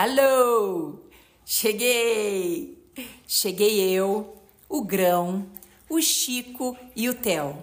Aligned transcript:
Alô! 0.00 1.00
Cheguei! 1.44 2.78
Cheguei 3.26 3.80
eu, 3.90 4.40
o 4.68 4.84
Grão, 4.84 5.50
o 5.90 6.00
Chico 6.00 6.78
e 6.94 7.08
o 7.08 7.14
Theo. 7.14 7.60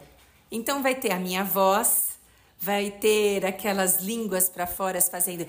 Então 0.52 0.84
vai 0.84 0.96
ter 0.96 1.14
a 1.14 1.18
minha 1.18 1.46
voz, 1.46 2.20
vai 2.60 2.92
ter 2.92 3.46
aquelas 3.46 4.02
línguas 4.02 4.50
para 4.50 4.68
fora 4.68 5.02
fazendo 5.02 5.48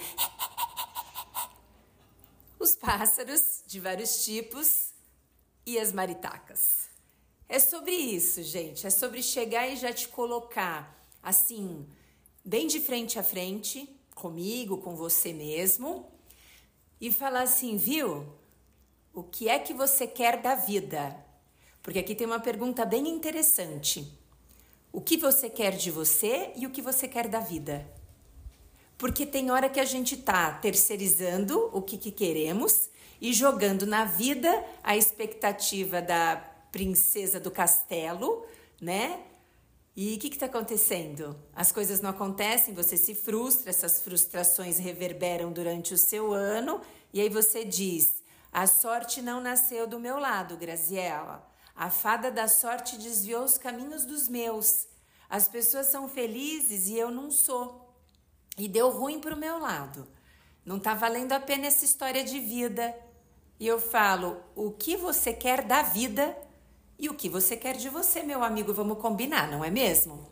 os 2.57 2.77
pássaros 2.77 3.64
de 3.67 3.81
vários 3.81 4.25
tipos 4.25 4.93
e 5.67 5.81
as 5.81 5.93
maritacas. 5.93 6.89
É 7.48 7.59
sobre 7.59 7.90
isso, 7.90 8.45
gente. 8.45 8.87
É 8.87 8.90
sobre 8.90 9.25
chegar 9.25 9.67
e 9.67 9.75
já 9.75 9.93
te 9.93 10.07
colocar 10.07 11.04
assim, 11.21 11.84
bem 12.45 12.68
de 12.68 12.79
frente 12.79 13.18
a 13.18 13.25
frente, 13.25 13.93
comigo, 14.14 14.79
com 14.79 14.95
você 14.95 15.32
mesmo, 15.32 16.14
e 17.00 17.11
falar 17.11 17.43
assim, 17.43 17.77
viu? 17.77 18.27
O 19.13 19.23
que 19.23 19.49
é 19.49 19.59
que 19.59 19.73
você 19.73 20.07
quer 20.07 20.41
da 20.41 20.54
vida? 20.54 21.17
Porque 21.82 21.99
aqui 21.99 22.14
tem 22.14 22.27
uma 22.27 22.41
pergunta 22.41 22.85
bem 22.85 23.09
interessante. 23.09 24.13
O 24.93 25.01
que 25.01 25.17
você 25.17 25.49
quer 25.49 25.77
de 25.77 25.90
você 25.90 26.53
e 26.57 26.67
o 26.67 26.71
que 26.71 26.82
você 26.82 27.07
quer 27.07 27.29
da 27.29 27.40
vida? 27.40 27.87
Porque 28.99 29.27
tem 29.27 29.51
hora 29.51 29.68
que 29.68 29.79
a 29.79 29.85
gente 29.85 30.17
tá 30.17 30.53
terceirizando 30.53 31.71
o 31.73 31.82
que, 31.82 31.99
que 31.99 32.11
queremos 32.11 32.89
e 33.20 33.33
jogando 33.33 33.87
na 33.87 34.05
vida 34.05 34.65
a 34.83 34.97
expectativa 34.97 36.01
da 36.01 36.37
princesa 36.73 37.39
do 37.39 37.51
castelo, 37.51 38.45
né? 38.81 39.20
E 39.97 40.14
o 40.14 40.19
que 40.19 40.28
está 40.28 40.44
acontecendo? 40.44 41.34
As 41.55 41.72
coisas 41.72 42.02
não 42.02 42.11
acontecem, 42.11 42.75
você 42.75 42.98
se 42.98 43.14
frustra, 43.14 43.70
essas 43.70 44.02
frustrações 44.02 44.78
reverberam 44.78 45.50
durante 45.50 45.94
o 45.94 45.98
seu 45.98 46.34
ano, 46.34 46.83
e 47.14 47.20
aí 47.20 47.30
você 47.30 47.64
diz: 47.64 48.22
a 48.52 48.67
sorte 48.67 49.22
não 49.22 49.41
nasceu 49.41 49.86
do 49.86 49.98
meu 49.98 50.19
lado, 50.19 50.56
Graziella. 50.56 51.50
A 51.74 51.91
fada 51.91 52.30
da 52.30 52.47
sorte 52.47 52.98
desviou 52.98 53.44
os 53.44 53.56
caminhos 53.58 54.05
dos 54.05 54.28
meus. 54.28 54.86
As 55.28 55.48
pessoas 55.48 55.86
são 55.86 56.08
felizes 56.08 56.89
e 56.89 56.98
eu 56.98 57.11
não 57.11 57.30
sou 57.30 57.86
e 58.56 58.69
deu 58.69 58.91
ruim 58.91 59.20
para 59.20 59.34
o 59.34 59.39
meu 59.39 59.58
lado. 59.58 60.06
Não 60.64 60.78
está 60.78 60.94
valendo 60.94 61.33
a 61.33 61.41
pena 61.41 61.67
essa 61.67 61.84
história 61.84 62.24
de 62.24 62.41
vida. 62.41 62.94
E 63.58 63.67
eu 63.67 63.80
falo: 63.80 64.42
o 64.55 64.70
que 64.70 64.97
você 64.97 65.33
quer 65.33 65.62
da 65.62 65.83
vida 65.83 66.36
e 66.98 67.08
o 67.08 67.14
que 67.14 67.28
você 67.28 67.56
quer 67.56 67.77
de 67.77 67.89
você, 67.89 68.22
meu 68.22 68.42
amigo? 68.42 68.72
Vamos 68.72 68.98
combinar, 68.98 69.50
não 69.50 69.64
é 69.64 69.70
mesmo? 69.70 70.27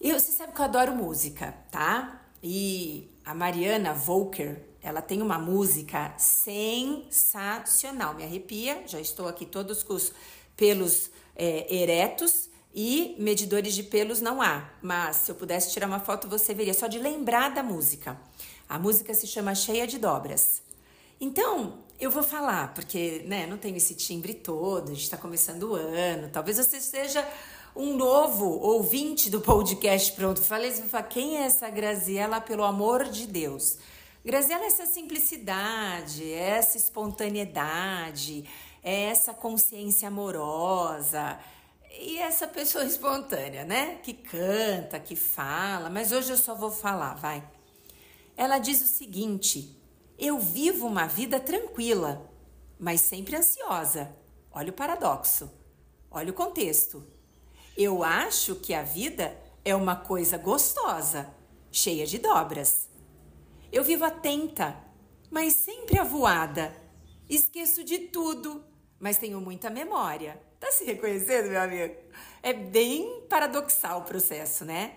Eu, 0.00 0.18
você 0.18 0.32
sabe 0.32 0.52
que 0.52 0.60
eu 0.60 0.64
adoro 0.64 0.94
música, 0.94 1.54
tá? 1.70 2.22
E 2.42 3.10
a 3.24 3.34
Mariana 3.34 3.92
Volker, 3.92 4.62
ela 4.82 5.00
tem 5.00 5.22
uma 5.22 5.38
música 5.38 6.14
sensacional, 6.18 8.14
me 8.14 8.24
arrepia. 8.24 8.82
Já 8.86 9.00
estou 9.00 9.28
aqui 9.28 9.46
todos 9.46 9.82
com 9.82 9.94
os 9.94 10.12
pelos 10.56 11.10
é, 11.36 11.74
eretos 11.74 12.48
e 12.74 13.14
medidores 13.18 13.74
de 13.74 13.82
pelos 13.82 14.20
não 14.20 14.42
há, 14.42 14.68
mas 14.82 15.16
se 15.16 15.30
eu 15.30 15.34
pudesse 15.34 15.72
tirar 15.72 15.86
uma 15.86 16.00
foto, 16.00 16.28
você 16.28 16.52
veria 16.52 16.74
só 16.74 16.86
de 16.86 16.98
lembrar 16.98 17.50
da 17.54 17.62
música. 17.62 18.20
A 18.68 18.78
música 18.78 19.14
se 19.14 19.26
chama 19.26 19.54
Cheia 19.54 19.86
de 19.86 19.98
Dobras. 19.98 20.60
Então, 21.20 21.83
eu 21.98 22.10
vou 22.10 22.22
falar, 22.22 22.74
porque 22.74 23.22
né, 23.26 23.46
não 23.46 23.56
tenho 23.56 23.76
esse 23.76 23.94
timbre 23.94 24.34
todo, 24.34 24.90
a 24.90 24.94
gente 24.94 25.04
está 25.04 25.16
começando 25.16 25.64
o 25.64 25.74
ano, 25.74 26.28
talvez 26.32 26.56
você 26.56 26.80
seja 26.80 27.26
um 27.74 27.96
novo 27.96 28.46
ouvinte 28.46 29.28
do 29.28 29.40
podcast 29.40 30.12
Pronto. 30.12 30.40
Falei, 30.40 30.70
você 30.70 30.80
vai 30.80 30.88
falar, 30.88 31.02
quem 31.04 31.38
é 31.38 31.42
essa 31.42 31.68
Graziela, 31.68 32.40
pelo 32.40 32.64
amor 32.64 33.04
de 33.04 33.26
Deus? 33.26 33.78
Graziela 34.24 34.64
é 34.64 34.66
essa 34.68 34.86
simplicidade, 34.86 36.32
é 36.32 36.50
essa 36.50 36.76
espontaneidade, 36.76 38.44
é 38.82 39.04
essa 39.04 39.34
consciência 39.34 40.08
amorosa, 40.08 41.38
e 42.00 42.18
essa 42.18 42.46
pessoa 42.46 42.84
espontânea, 42.86 43.64
né? 43.64 43.96
Que 44.02 44.12
canta, 44.12 44.98
que 44.98 45.16
fala, 45.16 45.90
mas 45.90 46.12
hoje 46.12 46.32
eu 46.32 46.38
só 46.38 46.54
vou 46.54 46.70
falar, 46.70 47.14
vai. 47.14 47.42
Ela 48.36 48.58
diz 48.58 48.82
o 48.82 48.86
seguinte: 48.86 49.76
eu 50.18 50.38
vivo 50.38 50.86
uma 50.86 51.06
vida 51.06 51.40
tranquila, 51.40 52.30
mas 52.78 53.00
sempre 53.00 53.36
ansiosa. 53.36 54.14
Olha 54.50 54.70
o 54.70 54.74
paradoxo, 54.74 55.50
olha 56.10 56.30
o 56.30 56.34
contexto. 56.34 57.04
Eu 57.76 58.04
acho 58.04 58.54
que 58.54 58.72
a 58.72 58.82
vida 58.82 59.36
é 59.64 59.74
uma 59.74 59.96
coisa 59.96 60.38
gostosa, 60.38 61.34
cheia 61.72 62.06
de 62.06 62.18
dobras. 62.18 62.88
Eu 63.72 63.82
vivo 63.82 64.04
atenta, 64.04 64.76
mas 65.30 65.54
sempre 65.54 65.98
avoada. 65.98 66.72
Esqueço 67.28 67.82
de 67.82 67.98
tudo, 67.98 68.64
mas 69.00 69.18
tenho 69.18 69.40
muita 69.40 69.68
memória. 69.68 70.40
Tá 70.60 70.70
se 70.70 70.84
reconhecendo, 70.84 71.50
meu 71.50 71.60
amigo? 71.60 71.96
É 72.42 72.52
bem 72.52 73.22
paradoxal 73.28 74.00
o 74.00 74.04
processo, 74.04 74.64
né? 74.64 74.96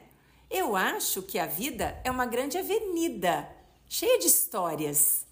Eu 0.49 0.75
acho 0.75 1.23
que 1.23 1.39
a 1.39 1.45
vida 1.45 1.99
é 2.03 2.11
uma 2.11 2.25
grande 2.25 2.57
avenida, 2.57 3.49
cheia 3.87 4.19
de 4.19 4.27
histórias. 4.27 5.25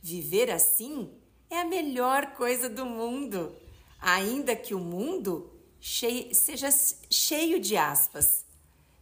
Viver 0.00 0.50
assim 0.50 1.10
é 1.48 1.60
a 1.60 1.64
melhor 1.64 2.34
coisa 2.34 2.68
do 2.68 2.84
mundo, 2.84 3.54
ainda 4.00 4.56
que 4.56 4.74
o 4.74 4.78
mundo 4.78 5.52
cheio, 5.80 6.34
seja 6.34 6.68
cheio 7.10 7.60
de 7.60 7.76
aspas. 7.76 8.44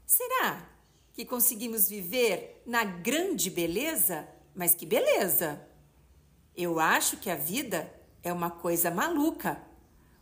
Será 0.05 0.69
que 1.15 1.25
conseguimos 1.25 1.89
viver 1.89 2.63
na 2.67 2.85
grande 2.85 3.51
beleza? 3.51 4.29
Mas 4.55 4.75
que 4.75 4.85
beleza! 4.85 5.67
Eu 6.57 6.79
acho 6.79 7.17
que 7.17 7.31
a 7.31 7.37
vida 7.37 7.93
é 8.23 8.33
uma 8.33 8.51
coisa 8.51 8.91
maluca 8.91 9.71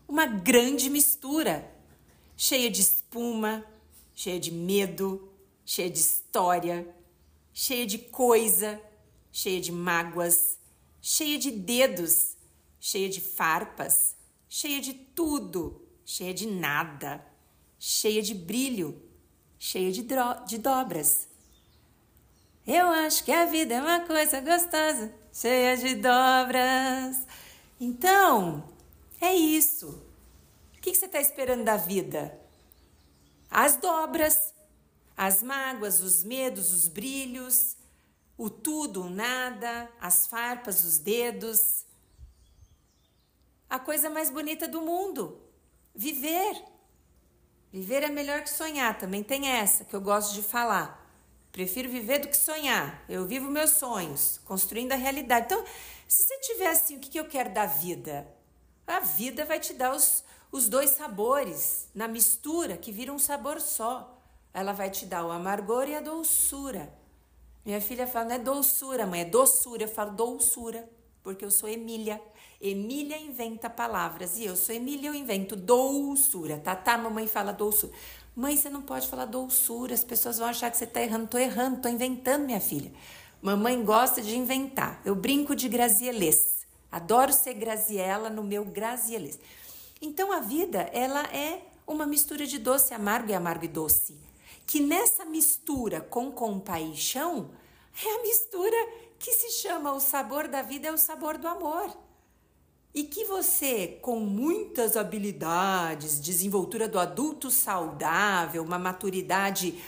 uma 0.09 0.25
grande 0.25 0.89
mistura, 0.89 1.71
cheia 2.35 2.71
de 2.71 2.81
espuma, 2.81 3.63
cheia 4.15 4.41
de 4.41 4.51
medo, 4.51 5.31
cheia 5.67 5.91
de 5.91 5.99
história, 5.99 6.89
cheia 7.59 7.85
de 7.85 7.99
coisa, 7.99 8.81
cheia 9.33 9.61
de 9.61 9.73
mágoas, 9.73 10.61
cheia 11.03 11.37
de 11.37 11.51
dedos, 11.51 12.37
cheia 12.79 13.09
de 13.09 13.21
farpas, 13.21 14.15
cheia 14.49 14.81
de 14.81 14.95
tudo, 14.95 15.85
cheia 16.05 16.33
de 16.33 16.47
nada, 16.47 17.21
cheia 17.77 18.23
de 18.23 18.33
brilho, 18.33 19.03
cheia 19.59 19.91
de, 19.91 20.07
de 20.47 20.59
dobras. 20.59 21.29
Eu 22.65 22.87
acho 22.91 23.25
que 23.25 23.33
a 23.33 23.45
vida 23.47 23.75
é 23.75 23.83
uma 23.83 24.07
coisa 24.07 24.41
gostosa, 24.41 25.13
cheia 25.33 25.77
de 25.77 25.97
dobras. 25.97 27.27
Então, 27.81 28.73
é 29.21 29.35
isso. 29.35 30.01
O 30.77 30.81
que 30.81 30.95
você 30.95 31.07
está 31.07 31.21
esperando 31.21 31.65
da 31.65 31.77
vida? 31.77 32.41
As 33.51 33.75
dobras, 33.75 34.55
as 35.19 35.43
mágoas, 35.43 36.01
os 36.01 36.23
medos, 36.23 36.73
os 36.73 36.87
brilhos, 36.87 37.77
o 38.37 38.49
tudo, 38.49 39.03
o 39.03 39.11
nada, 39.11 39.91
as 40.01 40.29
farpas, 40.29 40.85
os 40.85 40.99
dedos. 40.99 41.85
A 43.69 43.81
coisa 43.81 44.09
mais 44.09 44.31
bonita 44.31 44.69
do 44.69 44.81
mundo. 44.81 45.43
Viver. 45.93 46.63
Viver 47.73 48.05
é 48.05 48.09
melhor 48.09 48.43
que 48.43 48.51
sonhar, 48.51 48.97
também 48.97 49.25
tem 49.25 49.49
essa 49.49 49.85
que 49.85 49.95
eu 49.95 50.01
gosto 50.01 50.35
de 50.35 50.43
falar. 50.43 51.05
Prefiro 51.51 51.91
viver 51.91 52.21
do 52.21 52.29
que 52.29 52.37
sonhar. 52.37 53.05
Eu 53.09 53.27
vivo 53.27 53.51
meus 53.51 53.71
sonhos, 53.71 54.41
construindo 54.45 54.93
a 54.93 54.97
realidade. 54.97 55.47
Então, 55.47 55.65
se 56.07 56.23
você 56.23 56.39
tiver 56.43 56.69
assim, 56.69 56.97
o 56.97 57.01
que 57.01 57.19
eu 57.19 57.27
quero 57.27 57.53
da 57.53 57.67
vida? 57.67 58.25
A 58.87 59.01
vida 59.01 59.45
vai 59.45 59.59
te 59.59 59.73
dar 59.73 59.93
os, 59.97 60.23
os 60.53 60.69
dois 60.69 60.91
sabores 60.91 61.89
na 61.93 62.07
mistura 62.07 62.77
que 62.77 62.93
vira 62.93 63.13
um 63.13 63.19
sabor 63.19 63.61
só. 63.61 64.18
Ela 64.53 64.73
vai 64.73 64.91
te 64.91 65.07
dar 65.07 65.25
o 65.25 65.31
amargor 65.31 65.89
e 65.89 65.95
a 65.95 66.01
doçura. 66.01 66.93
Minha 67.65 67.81
filha 67.81 68.07
fala, 68.07 68.27
não 68.27 68.35
é 68.35 68.39
doçura, 68.39 69.07
mãe, 69.07 69.21
é 69.21 69.25
doçura. 69.25 69.85
Eu 69.85 69.89
falo 69.89 70.13
doçura, 70.13 70.89
porque 71.23 71.45
eu 71.45 71.51
sou 71.51 71.69
Emília. 71.69 72.21
Emília 72.61 73.19
inventa 73.19 73.71
palavras 73.71 74.39
e 74.39 74.45
eu 74.45 74.57
sou 74.57 74.75
Emília, 74.75 75.09
eu 75.09 75.15
invento 75.15 75.55
doçura. 75.55 76.59
Tá, 76.59 76.75
tá, 76.75 76.97
mamãe 76.99 77.27
fala 77.27 77.53
doçura. 77.53 77.93
Mãe, 78.35 78.57
você 78.57 78.71
não 78.71 78.83
pode 78.83 79.07
falar 79.07 79.27
doçura, 79.27 79.95
as 79.95 80.05
pessoas 80.05 80.39
vão 80.39 80.49
achar 80.49 80.71
que 80.71 80.77
você 80.77 80.87
tá 80.87 81.03
errando. 81.03 81.27
Tô 81.27 81.39
errando, 81.39 81.83
tô 81.83 81.89
inventando, 81.89 82.47
minha 82.47 82.61
filha. 82.61 82.93
Mamãe 83.43 83.85
gosta 83.85 84.23
de 84.23 84.37
inventar. 84.37 85.01
Eu 85.05 85.15
brinco 85.15 85.55
de 85.55 85.69
grazielês. 85.69 86.67
Adoro 86.91 87.33
ser 87.33 87.55
Graziella 87.55 88.31
no 88.31 88.43
meu 88.43 88.65
Grazieles. 88.65 89.39
Então 90.01 90.33
a 90.33 90.41
vida, 90.41 90.89
ela 90.93 91.23
é 91.35 91.63
uma 91.87 92.07
mistura 92.07 92.47
de 92.47 92.59
doce, 92.59 92.95
amargo 92.95 93.31
e 93.31 93.35
amargo 93.35 93.65
e 93.65 93.69
doce. 93.69 94.28
Que 94.69 94.81
nessa 94.81 95.25
mistura 95.25 95.99
com 95.99 96.31
compaixão 96.31 97.51
é 98.05 98.17
a 98.17 98.23
mistura 98.23 98.77
que 99.19 99.33
se 99.33 99.51
chama 99.63 99.95
o 99.95 99.99
sabor 99.99 100.47
da 100.47 100.61
vida 100.61 100.89
é 100.89 100.93
o 100.93 100.99
sabor 100.99 101.39
do 101.39 101.49
amor. 101.49 101.97
E 102.93 103.05
que 103.05 103.25
você, 103.25 103.99
com 104.03 104.21
muitas 104.21 104.95
habilidades, 104.95 106.21
desenvoltura 106.21 106.87
do 106.87 106.99
adulto 106.99 107.51
saudável, 107.51 108.63
uma 108.63 108.79
maturidade 108.79 109.83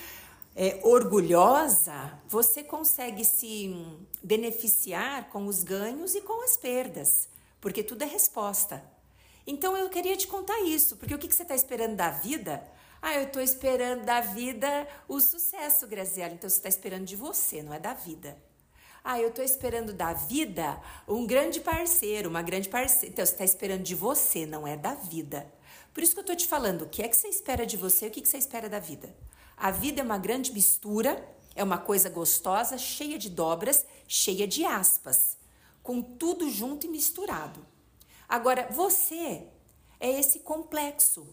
é, 0.57 0.81
orgulhosa, 0.83 2.19
você 2.27 2.63
consegue 2.63 3.23
se 3.23 3.77
beneficiar 4.23 5.29
com 5.29 5.45
os 5.45 5.63
ganhos 5.63 6.15
e 6.15 6.23
com 6.23 6.43
as 6.43 6.57
perdas, 6.57 7.29
porque 7.61 7.83
tudo 7.83 8.01
é 8.01 8.07
resposta. 8.07 8.83
Então 9.47 9.77
eu 9.77 9.91
queria 9.91 10.17
te 10.17 10.27
contar 10.27 10.59
isso, 10.61 10.97
porque 10.97 11.15
o 11.15 11.19
que, 11.19 11.29
que 11.29 11.35
você 11.35 11.43
está 11.43 11.55
esperando 11.55 11.97
da 11.97 12.09
vida? 12.09 12.67
Ah, 13.03 13.15
eu 13.15 13.25
estou 13.25 13.43
esperando 13.43 14.05
da 14.05 14.21
vida 14.21 14.87
o 15.09 15.21
sucesso, 15.21 15.87
Graziela. 15.87 16.35
Então 16.35 16.49
você 16.49 16.57
está 16.57 16.69
esperando 16.69 17.05
de 17.05 17.17
você, 17.17 17.63
não 17.63 17.73
é 17.73 17.79
da 17.79 17.95
vida. 17.95 18.37
Ah, 19.03 19.19
eu 19.19 19.29
estou 19.29 19.45
esperando 19.45 19.93
da 19.95 20.13
vida 20.13 20.81
um 21.09 21.27
grande 21.27 21.61
parceiro, 21.61 22.29
uma 22.29 22.43
grande 22.43 22.69
parceira. 22.69 23.13
Então 23.13 23.25
você 23.25 23.33
está 23.33 23.45
esperando 23.45 23.83
de 23.83 23.95
você, 23.95 24.45
não 24.45 24.67
é 24.67 24.77
da 24.77 24.95
vida. 24.95 25.51
Por 25.95 26.03
isso 26.03 26.13
que 26.13 26.19
eu 26.19 26.23
estou 26.23 26.37
te 26.37 26.47
falando, 26.47 26.83
o 26.83 26.89
que 26.89 27.03
é 27.03 27.09
que 27.09 27.17
você 27.17 27.29
espera 27.29 27.67
de 27.67 27.77
você 27.77 28.07
e 28.07 28.09
o 28.09 28.11
que, 28.11 28.21
que 28.21 28.29
você 28.29 28.39
espera 28.39 28.69
da 28.69 28.79
vida. 28.79 29.15
A 29.57 29.71
vida 29.71 30.01
é 30.01 30.05
uma 30.05 30.19
grande 30.19 30.53
mistura, 30.53 31.27
é 31.55 31.65
uma 31.65 31.79
coisa 31.79 32.09
gostosa, 32.09 32.79
cheia 32.79 33.19
de 33.19 33.29
dobras, 33.29 33.85
cheia 34.07 34.47
de 34.47 34.65
aspas, 34.65 35.37
com 35.83 36.01
tudo 36.01 36.49
junto 36.49 36.87
e 36.87 36.89
misturado. 36.89 37.67
Agora, 38.29 38.69
você 38.71 39.47
é 39.99 40.11
esse 40.19 40.41
complexo, 40.41 41.27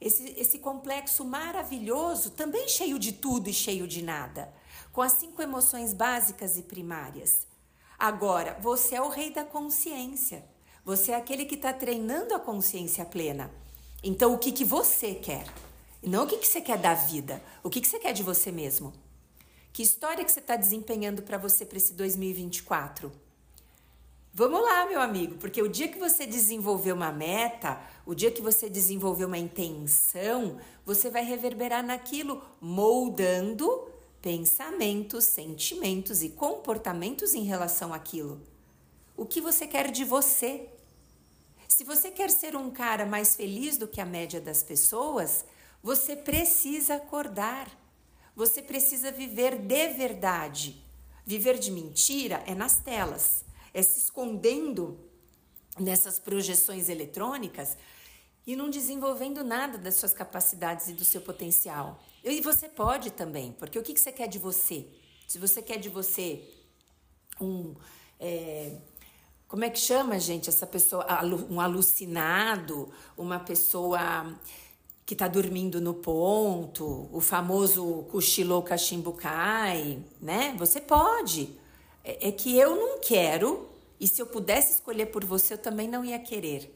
esse, 0.00 0.34
esse 0.38 0.58
complexo 0.58 1.24
maravilhoso, 1.24 2.30
também 2.30 2.68
cheio 2.68 2.98
de 2.98 3.12
tudo 3.12 3.48
e 3.48 3.54
cheio 3.54 3.86
de 3.86 4.02
nada, 4.02 4.52
com 4.92 5.02
as 5.02 5.12
cinco 5.12 5.42
emoções 5.42 5.92
básicas 5.92 6.56
e 6.56 6.62
primárias. 6.62 7.46
Agora, 7.98 8.56
você 8.60 8.94
é 8.94 9.02
o 9.02 9.08
rei 9.08 9.32
da 9.32 9.44
consciência. 9.44 10.44
Você 10.84 11.12
é 11.12 11.16
aquele 11.16 11.44
que 11.44 11.56
está 11.56 11.72
treinando 11.72 12.34
a 12.34 12.40
consciência 12.40 13.04
plena. 13.04 13.50
Então, 14.02 14.32
o 14.32 14.38
que, 14.38 14.52
que 14.52 14.64
você 14.64 15.14
quer? 15.14 15.44
Não 16.02 16.24
o 16.24 16.26
que, 16.26 16.38
que 16.38 16.46
você 16.46 16.60
quer 16.60 16.78
da 16.78 16.94
vida, 16.94 17.42
o 17.62 17.68
que, 17.68 17.80
que 17.80 17.88
você 17.88 17.98
quer 17.98 18.12
de 18.12 18.22
você 18.22 18.52
mesmo. 18.52 18.92
Que 19.72 19.82
história 19.82 20.24
que 20.24 20.30
você 20.30 20.38
está 20.38 20.54
desempenhando 20.54 21.22
para 21.22 21.36
você 21.36 21.66
para 21.66 21.76
esse 21.76 21.92
2024? 21.92 23.12
Vamos 24.38 24.62
lá, 24.62 24.86
meu 24.86 25.00
amigo, 25.00 25.34
porque 25.34 25.60
o 25.60 25.68
dia 25.68 25.88
que 25.88 25.98
você 25.98 26.24
desenvolver 26.24 26.92
uma 26.92 27.10
meta, 27.10 27.76
o 28.06 28.14
dia 28.14 28.30
que 28.30 28.40
você 28.40 28.70
desenvolver 28.70 29.24
uma 29.24 29.36
intenção, 29.36 30.60
você 30.86 31.10
vai 31.10 31.24
reverberar 31.24 31.84
naquilo, 31.84 32.40
moldando 32.60 33.88
pensamentos, 34.22 35.24
sentimentos 35.24 36.22
e 36.22 36.28
comportamentos 36.28 37.34
em 37.34 37.42
relação 37.42 37.92
àquilo. 37.92 38.40
O 39.16 39.26
que 39.26 39.40
você 39.40 39.66
quer 39.66 39.90
de 39.90 40.04
você? 40.04 40.68
Se 41.66 41.82
você 41.82 42.08
quer 42.08 42.30
ser 42.30 42.54
um 42.54 42.70
cara 42.70 43.04
mais 43.04 43.34
feliz 43.34 43.76
do 43.76 43.88
que 43.88 44.00
a 44.00 44.06
média 44.06 44.40
das 44.40 44.62
pessoas, 44.62 45.44
você 45.82 46.14
precisa 46.14 46.94
acordar. 46.94 47.68
Você 48.36 48.62
precisa 48.62 49.10
viver 49.10 49.58
de 49.58 49.88
verdade. 49.88 50.80
Viver 51.26 51.58
de 51.58 51.72
mentira 51.72 52.40
é 52.46 52.54
nas 52.54 52.78
telas, 52.78 53.44
é 53.72 53.82
se 53.82 53.98
escondendo 53.98 54.98
nessas 55.78 56.18
projeções 56.18 56.88
eletrônicas 56.88 57.76
e 58.46 58.56
não 58.56 58.70
desenvolvendo 58.70 59.44
nada 59.44 59.76
das 59.76 59.94
suas 59.94 60.12
capacidades 60.12 60.88
e 60.88 60.92
do 60.92 61.04
seu 61.04 61.20
potencial. 61.20 62.02
E 62.24 62.40
você 62.40 62.68
pode 62.68 63.10
também, 63.10 63.52
porque 63.52 63.78
o 63.78 63.82
que 63.82 63.98
você 63.98 64.10
quer 64.10 64.26
de 64.26 64.38
você? 64.38 64.86
Se 65.26 65.38
você 65.38 65.60
quer 65.60 65.78
de 65.78 65.88
você 65.88 66.42
um. 67.40 67.74
É, 68.18 68.76
como 69.46 69.64
é 69.64 69.70
que 69.70 69.78
chama, 69.78 70.18
gente, 70.18 70.48
essa 70.48 70.66
pessoa? 70.66 71.06
Um 71.50 71.60
alucinado, 71.60 72.90
uma 73.16 73.38
pessoa 73.38 74.38
que 75.06 75.14
está 75.14 75.26
dormindo 75.26 75.80
no 75.80 75.94
ponto, 75.94 77.08
o 77.12 77.20
famoso 77.20 78.04
cochilou 78.10 78.62
cachimbucai, 78.62 80.04
né? 80.20 80.54
Você 80.58 80.80
pode. 80.80 81.58
É, 82.08 82.28
é 82.28 82.32
que 82.32 82.58
eu 82.58 82.74
não 82.74 82.98
quero, 83.00 83.68
e 84.00 84.08
se 84.08 84.22
eu 84.22 84.26
pudesse 84.26 84.76
escolher 84.76 85.06
por 85.06 85.26
você, 85.26 85.52
eu 85.52 85.58
também 85.58 85.86
não 85.86 86.02
ia 86.02 86.18
querer. 86.18 86.74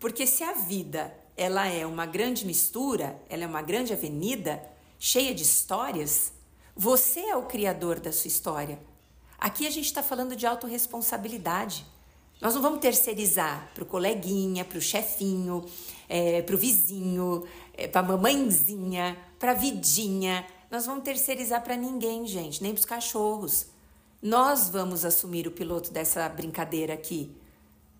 Porque 0.00 0.26
se 0.26 0.42
a 0.42 0.54
vida 0.54 1.16
ela 1.36 1.68
é 1.68 1.86
uma 1.86 2.04
grande 2.04 2.44
mistura, 2.44 3.16
ela 3.28 3.44
é 3.44 3.46
uma 3.46 3.62
grande 3.62 3.92
avenida 3.92 4.60
cheia 4.98 5.32
de 5.32 5.42
histórias, 5.42 6.32
você 6.74 7.20
é 7.20 7.36
o 7.36 7.44
criador 7.44 8.00
da 8.00 8.10
sua 8.10 8.26
história. 8.26 8.80
Aqui 9.38 9.66
a 9.66 9.70
gente 9.70 9.84
está 9.84 10.02
falando 10.02 10.34
de 10.34 10.46
autorresponsabilidade. 10.46 11.86
Nós 12.40 12.54
não 12.54 12.60
vamos 12.60 12.80
terceirizar 12.80 13.70
para 13.72 13.84
o 13.84 13.86
coleguinha, 13.86 14.64
para 14.64 14.78
o 14.78 14.80
chefinho, 14.80 15.64
é, 16.08 16.42
para 16.42 16.54
o 16.54 16.58
vizinho, 16.58 17.46
é, 17.72 17.86
para 17.86 18.00
a 18.00 18.04
mamãezinha, 18.04 19.16
para 19.38 19.52
a 19.52 19.54
vidinha. 19.54 20.44
Nós 20.70 20.86
vamos 20.86 21.04
terceirizar 21.04 21.62
para 21.62 21.76
ninguém, 21.76 22.26
gente, 22.26 22.62
nem 22.62 22.72
para 22.72 22.80
os 22.80 22.84
cachorros. 22.84 23.75
Nós 24.26 24.68
vamos 24.68 25.04
assumir 25.04 25.46
o 25.46 25.52
piloto 25.52 25.92
dessa 25.92 26.28
brincadeira 26.28 26.92
aqui. 26.92 27.30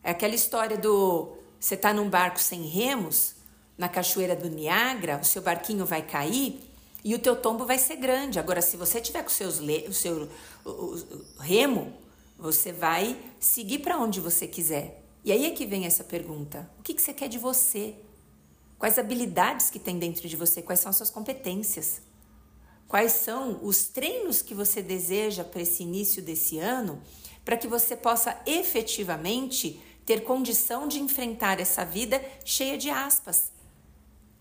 É 0.03 0.11
aquela 0.11 0.35
história 0.35 0.77
do 0.77 1.37
você 1.61 1.77
está 1.77 1.95
num 1.95 2.11
barco 2.11 2.41
sem 2.41 2.63
remos, 2.63 3.37
na 3.79 3.89
cachoeira 3.89 4.35
do 4.35 4.51
Niagara, 4.51 5.21
o 5.23 5.25
seu 5.25 5.41
barquinho 5.41 5.87
vai 5.87 6.03
cair 6.03 6.61
e 7.05 7.15
o 7.15 7.19
teu 7.21 7.37
tombo 7.37 7.65
vai 7.65 7.79
ser 7.79 7.95
grande. 7.95 8.41
Agora, 8.41 8.61
se 8.61 8.77
você 8.77 9.01
tiver 9.01 9.23
com 9.23 9.29
seus 9.29 9.61
o 9.61 9.93
seu 9.93 10.29
o, 10.65 10.71
o, 10.71 11.35
remo, 11.39 11.97
você 12.37 12.73
vai 12.73 13.17
seguir 13.39 13.79
para 13.79 13.97
onde 13.97 14.19
você 14.19 14.49
quiser. 14.49 15.05
E 15.25 15.31
aí 15.31 15.47
é 15.47 15.51
que 15.53 15.65
vem 15.65 15.87
essa 15.87 16.03
pergunta: 16.03 16.69
o 16.81 16.83
que, 16.83 16.93
que 16.93 17.03
você 17.03 17.15
quer 17.15 17.29
de 17.29 17.39
você? 17.39 17.95
Quais 18.81 18.99
habilidades 18.99 19.71
que 19.71 19.79
tem 19.79 19.97
dentro 19.97 20.27
de 20.27 20.35
você? 20.35 20.61
Quais 20.61 20.81
são 20.81 20.91
as 20.91 20.97
suas 20.97 21.09
competências? 21.09 22.03
Quais 22.89 23.13
são 23.13 23.59
os 23.63 23.87
treinos 23.87 24.43
que 24.43 24.55
você 24.55 24.81
deseja 24.81 25.43
para 25.45 25.63
esse 25.63 25.83
início 25.83 26.23
desse 26.23 26.59
ano, 26.59 27.03
para 27.45 27.57
que 27.57 27.67
você 27.67 27.97
possa 27.97 28.41
efetivamente 28.47 29.81
ter 30.05 30.23
condição 30.23 30.87
de 30.87 31.01
enfrentar 31.01 31.61
essa 31.61 31.85
vida 31.85 32.23
cheia 32.45 32.79
de 32.79 32.91
aspas? 32.91 33.51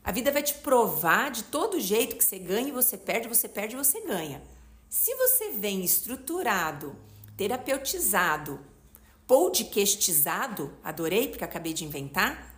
A 0.03 0.11
vida 0.11 0.31
vai 0.31 0.43
te 0.43 0.53
provar 0.55 1.31
de 1.31 1.43
todo 1.45 1.79
jeito 1.79 2.15
que 2.15 2.23
você 2.23 2.37
ganha 2.37 2.67
e 2.67 2.71
você 2.71 2.97
perde, 2.97 3.27
você 3.27 3.49
perde 3.49 3.75
e 3.75 3.77
você 3.77 4.01
ganha. 4.01 4.41
Se 4.87 5.13
você 5.15 5.49
vem 5.51 5.83
estruturado 5.83 6.95
terapeutizado, 7.37 8.59
podcastizado, 9.27 10.73
adorei 10.83 11.27
porque 11.27 11.43
acabei 11.43 11.73
de 11.73 11.83
inventar, 11.83 12.55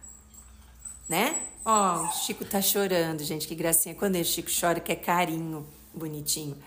né? 1.07 1.47
Ó, 1.65 1.97
oh, 1.97 2.07
o 2.07 2.11
Chico 2.11 2.45
tá 2.45 2.61
chorando, 2.61 3.23
gente, 3.23 3.47
que 3.47 3.55
gracinha. 3.55 3.95
Quando 3.95 4.15
o 4.15 4.23
Chico 4.23 4.49
chora, 4.49 4.79
quer 4.79 4.97
carinho, 4.97 5.67
bonitinho. 5.97 6.57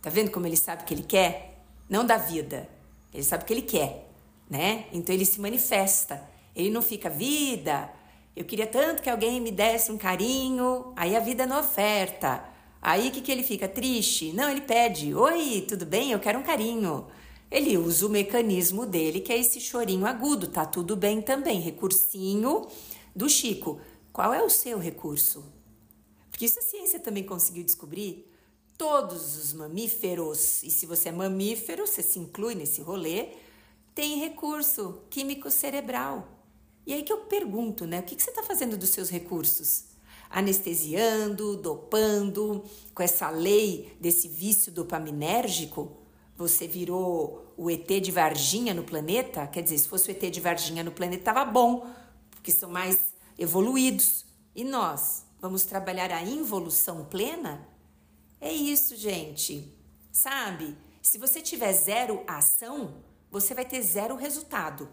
Tá 0.00 0.10
vendo 0.10 0.30
como 0.30 0.46
ele 0.46 0.56
sabe 0.56 0.82
o 0.82 0.86
que 0.86 0.94
ele 0.94 1.02
quer? 1.02 1.62
Não 1.88 2.04
da 2.04 2.16
vida, 2.16 2.68
ele 3.12 3.22
sabe 3.22 3.44
o 3.44 3.46
que 3.46 3.52
ele 3.52 3.62
quer, 3.62 4.10
né? 4.48 4.86
Então 4.92 5.14
ele 5.14 5.24
se 5.24 5.40
manifesta. 5.40 6.22
Ele 6.54 6.70
não 6.70 6.82
fica, 6.82 7.08
vida, 7.08 7.90
eu 8.38 8.44
queria 8.44 8.66
tanto 8.66 9.02
que 9.02 9.10
alguém 9.10 9.40
me 9.40 9.50
desse 9.50 9.90
um 9.90 9.98
carinho, 9.98 10.92
aí 10.94 11.16
a 11.16 11.20
vida 11.20 11.44
não 11.44 11.58
oferta. 11.58 12.44
Aí 12.80 13.08
o 13.08 13.10
que, 13.10 13.20
que 13.20 13.32
ele 13.32 13.42
fica? 13.42 13.66
Triste? 13.66 14.32
Não, 14.32 14.48
ele 14.48 14.60
pede: 14.60 15.12
Oi, 15.12 15.64
tudo 15.68 15.84
bem? 15.84 16.12
Eu 16.12 16.20
quero 16.20 16.38
um 16.38 16.42
carinho. 16.44 17.06
Ele 17.50 17.76
usa 17.76 18.06
o 18.06 18.08
mecanismo 18.08 18.86
dele, 18.86 19.20
que 19.20 19.32
é 19.32 19.38
esse 19.38 19.60
chorinho 19.60 20.06
agudo, 20.06 20.46
tá 20.46 20.66
tudo 20.66 20.94
bem 20.94 21.20
também, 21.20 21.60
recursinho 21.60 22.68
do 23.16 23.28
Chico. 23.28 23.80
Qual 24.12 24.32
é 24.34 24.42
o 24.42 24.50
seu 24.50 24.78
recurso? 24.78 25.44
Porque 26.30 26.44
isso 26.44 26.58
a 26.58 26.62
ciência 26.62 27.00
também 27.00 27.24
conseguiu 27.24 27.64
descobrir. 27.64 28.30
Todos 28.78 29.36
os 29.36 29.52
mamíferos, 29.52 30.62
e 30.62 30.70
se 30.70 30.86
você 30.86 31.10
é 31.10 31.12
mamífero, 31.12 31.86
você 31.86 32.02
se 32.02 32.18
inclui 32.18 32.54
nesse 32.54 32.80
rolê, 32.80 33.30
tem 33.94 34.18
recurso 34.20 35.02
químico 35.10 35.50
cerebral. 35.50 36.26
E 36.86 36.94
aí 36.94 37.02
que 37.02 37.12
eu 37.12 37.18
pergunto, 37.18 37.86
né? 37.86 38.00
O 38.00 38.02
que, 38.04 38.16
que 38.16 38.22
você 38.22 38.30
está 38.30 38.42
fazendo 38.42 38.78
dos 38.78 38.88
seus 38.90 39.10
recursos? 39.10 39.84
Anestesiando, 40.30 41.56
dopando, 41.56 42.64
com 42.94 43.02
essa 43.02 43.28
lei 43.28 43.94
desse 44.00 44.28
vício 44.28 44.72
dopaminérgico? 44.72 45.98
você 46.38 46.68
virou 46.68 47.52
o 47.56 47.68
ET 47.68 47.88
de 47.88 48.12
Varginha 48.12 48.72
no 48.72 48.84
planeta, 48.84 49.44
quer 49.48 49.60
dizer, 49.60 49.76
se 49.76 49.88
fosse 49.88 50.08
o 50.08 50.12
ET 50.12 50.30
de 50.30 50.40
Varginha 50.40 50.84
no 50.84 50.92
planeta, 50.92 51.22
estava 51.22 51.44
bom, 51.44 51.84
porque 52.30 52.52
são 52.52 52.70
mais 52.70 52.96
evoluídos. 53.36 54.24
E 54.54 54.62
nós 54.62 55.24
vamos 55.40 55.64
trabalhar 55.64 56.12
a 56.12 56.22
involução 56.22 57.04
plena? 57.06 57.66
É 58.40 58.52
isso, 58.52 58.96
gente. 58.96 59.72
Sabe? 60.12 60.76
Se 61.02 61.18
você 61.18 61.40
tiver 61.40 61.72
zero 61.72 62.22
ação, 62.26 63.02
você 63.30 63.54
vai 63.54 63.64
ter 63.64 63.82
zero 63.82 64.16
resultado. 64.16 64.88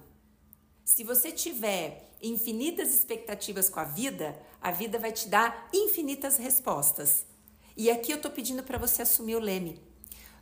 Se 0.84 1.04
você 1.04 1.32
tiver 1.32 2.12
infinitas 2.22 2.94
expectativas 2.94 3.70
com 3.70 3.80
a 3.80 3.84
vida, 3.84 4.40
a 4.62 4.72
vida 4.72 4.98
vai 4.98 5.12
te 5.12 5.28
dar 5.28 5.70
infinitas 5.74 6.38
respostas. 6.38 7.26
E 7.78 7.90
aqui 7.92 8.12
eu 8.12 8.22
tô 8.22 8.30
pedindo 8.30 8.64
para 8.64 8.78
você 8.78 9.02
assumir 9.02 9.36
o 9.36 9.40
leme. 9.40 9.82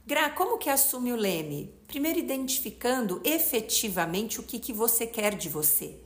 Gra, 0.05 0.29
como 0.29 0.57
que 0.57 0.69
assume 0.69 1.13
o 1.13 1.15
leme? 1.15 1.74
Primeiro 1.88 2.19
identificando 2.19 3.22
efetivamente 3.24 4.39
o 4.39 4.43
que, 4.43 4.60
que 4.60 4.74
você 4.74 5.07
quer 5.07 5.36
de 5.36 5.48
você. 5.50 5.98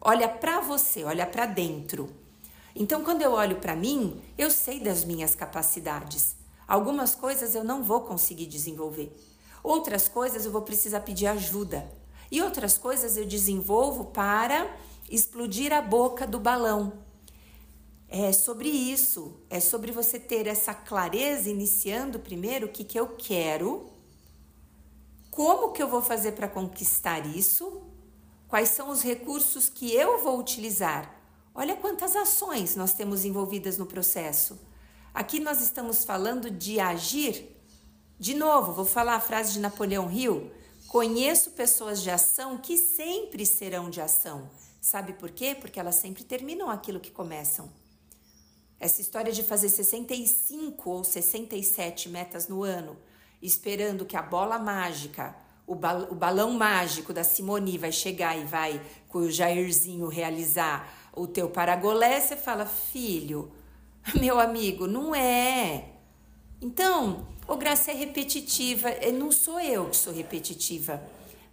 Olha 0.00 0.28
para 0.28 0.60
você, 0.60 1.04
olha 1.04 1.26
para 1.26 1.46
dentro. 1.46 2.12
Então, 2.74 3.04
quando 3.04 3.22
eu 3.22 3.32
olho 3.32 3.60
para 3.60 3.76
mim, 3.76 4.20
eu 4.36 4.50
sei 4.50 4.80
das 4.80 5.04
minhas 5.04 5.34
capacidades. 5.34 6.36
Algumas 6.66 7.14
coisas 7.14 7.54
eu 7.54 7.62
não 7.62 7.82
vou 7.82 8.02
conseguir 8.02 8.46
desenvolver. 8.46 9.14
Outras 9.62 10.08
coisas 10.08 10.44
eu 10.44 10.52
vou 10.52 10.62
precisar 10.62 11.00
pedir 11.00 11.26
ajuda. 11.26 11.90
E 12.30 12.42
outras 12.42 12.76
coisas 12.76 13.16
eu 13.16 13.26
desenvolvo 13.26 14.06
para 14.06 14.76
explodir 15.10 15.72
a 15.72 15.80
boca 15.80 16.26
do 16.26 16.40
balão. 16.40 17.04
É 18.08 18.32
sobre 18.32 18.68
isso, 18.68 19.40
é 19.50 19.58
sobre 19.58 19.90
você 19.90 20.18
ter 20.18 20.46
essa 20.46 20.72
clareza 20.72 21.50
iniciando 21.50 22.18
primeiro 22.18 22.66
o 22.66 22.68
que, 22.68 22.84
que 22.84 22.98
eu 22.98 23.08
quero, 23.08 23.86
como 25.30 25.72
que 25.72 25.82
eu 25.82 25.88
vou 25.88 26.00
fazer 26.00 26.32
para 26.32 26.46
conquistar 26.46 27.26
isso, 27.26 27.82
quais 28.46 28.68
são 28.68 28.90
os 28.90 29.02
recursos 29.02 29.68
que 29.68 29.92
eu 29.92 30.22
vou 30.22 30.38
utilizar. 30.38 31.12
Olha 31.54 31.74
quantas 31.74 32.14
ações 32.14 32.76
nós 32.76 32.92
temos 32.92 33.24
envolvidas 33.24 33.78
no 33.78 33.86
processo. 33.86 34.58
Aqui 35.14 35.38
nós 35.38 35.60
estamos 35.60 36.04
falando 36.04 36.50
de 36.50 36.80
agir. 36.80 37.56
De 38.18 38.34
novo, 38.34 38.72
vou 38.72 38.84
falar 38.84 39.14
a 39.14 39.20
frase 39.20 39.52
de 39.52 39.60
Napoleão 39.60 40.10
Hill: 40.10 40.50
conheço 40.88 41.52
pessoas 41.52 42.02
de 42.02 42.10
ação 42.10 42.58
que 42.58 42.76
sempre 42.76 43.46
serão 43.46 43.88
de 43.88 44.00
ação. 44.00 44.50
Sabe 44.80 45.12
por 45.12 45.30
quê? 45.30 45.54
Porque 45.54 45.78
elas 45.78 45.94
sempre 45.94 46.24
terminam 46.24 46.68
aquilo 46.68 46.98
que 46.98 47.12
começam. 47.12 47.70
Essa 48.80 49.00
história 49.00 49.32
de 49.32 49.44
fazer 49.44 49.68
65 49.68 50.90
ou 50.90 51.04
67 51.04 52.08
metas 52.08 52.48
no 52.48 52.64
ano, 52.64 52.96
esperando 53.40 54.04
que 54.04 54.16
a 54.16 54.22
bola 54.22 54.58
mágica, 54.58 55.36
o, 55.64 55.74
o 55.74 56.14
balão 56.16 56.50
mágico 56.50 57.12
da 57.12 57.22
Simone 57.22 57.78
vai 57.78 57.92
chegar 57.92 58.36
e 58.36 58.44
vai 58.44 58.84
com 59.06 59.18
o 59.18 59.30
Jairzinho 59.30 60.08
realizar 60.08 60.92
o 61.12 61.28
teu 61.28 61.48
paragolé, 61.48 62.20
você 62.20 62.36
fala, 62.36 62.66
filho, 62.66 63.52
meu 64.20 64.38
amigo, 64.38 64.86
não 64.86 65.14
é. 65.14 65.88
Então, 66.60 67.26
o 67.46 67.56
Graça 67.56 67.90
é 67.90 67.94
repetitiva, 67.94 68.88
é, 68.88 69.10
não 69.10 69.32
sou 69.32 69.60
eu 69.60 69.88
que 69.90 69.96
sou 69.96 70.12
repetitiva, 70.12 71.02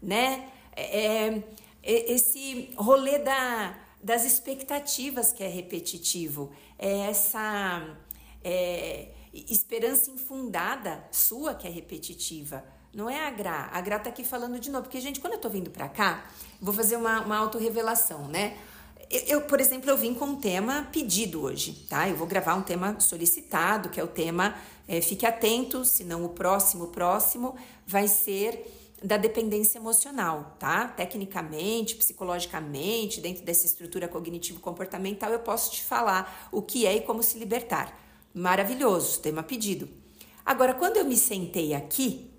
né? 0.01 0.49
É, 0.75 1.05
é, 1.05 1.43
é 1.83 2.11
esse 2.11 2.71
rolê 2.75 3.19
da, 3.19 3.77
das 4.03 4.25
expectativas 4.25 5.31
que 5.31 5.43
é 5.43 5.47
repetitivo, 5.47 6.51
é 6.77 7.09
essa 7.09 7.97
é, 8.43 9.09
esperança 9.33 10.11
infundada 10.11 11.03
sua 11.11 11.53
que 11.55 11.67
é 11.67 11.69
repetitiva. 11.69 12.63
Não 12.93 13.09
é 13.09 13.25
a 13.25 13.29
Gra. 13.29 13.69
A 13.71 13.79
Gra 13.79 13.99
tá 13.99 14.09
aqui 14.09 14.23
falando 14.23 14.59
de 14.59 14.69
novo. 14.69 14.83
Porque, 14.83 14.99
gente, 14.99 15.21
quando 15.21 15.33
eu 15.33 15.39
tô 15.39 15.49
vindo 15.49 15.69
pra 15.69 15.87
cá, 15.87 16.25
vou 16.61 16.73
fazer 16.73 16.97
uma, 16.97 17.21
uma 17.21 17.37
autorrevelação, 17.37 18.27
né? 18.27 18.57
Eu, 19.11 19.41
por 19.41 19.59
exemplo, 19.59 19.89
eu 19.89 19.97
vim 19.97 20.13
com 20.13 20.23
um 20.23 20.35
tema 20.37 20.87
pedido 20.89 21.41
hoje, 21.41 21.85
tá? 21.89 22.07
Eu 22.07 22.15
vou 22.15 22.25
gravar 22.25 22.55
um 22.55 22.61
tema 22.61 22.97
solicitado, 22.97 23.89
que 23.89 23.99
é 23.99 24.03
o 24.03 24.07
tema 24.07 24.55
é, 24.87 25.01
Fique 25.01 25.25
Atento, 25.25 25.83
senão 25.83 26.23
o 26.23 26.29
próximo, 26.29 26.87
próximo 26.87 27.57
vai 27.85 28.07
ser 28.07 28.65
da 29.03 29.17
dependência 29.17 29.79
emocional, 29.79 30.55
tá? 30.57 30.87
Tecnicamente, 30.87 31.95
psicologicamente, 31.95 33.19
dentro 33.19 33.43
dessa 33.43 33.65
estrutura 33.65 34.07
cognitivo-comportamental, 34.07 35.33
eu 35.33 35.39
posso 35.39 35.71
te 35.71 35.83
falar 35.83 36.47
o 36.49 36.61
que 36.61 36.85
é 36.85 36.95
e 36.95 37.01
como 37.01 37.21
se 37.21 37.37
libertar. 37.37 37.99
Maravilhoso, 38.33 39.19
tema 39.19 39.43
pedido. 39.43 39.89
Agora, 40.45 40.73
quando 40.73 40.95
eu 40.95 41.03
me 41.03 41.17
sentei 41.17 41.73
aqui, 41.73 42.31